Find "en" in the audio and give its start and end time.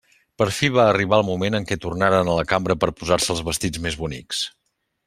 1.59-1.67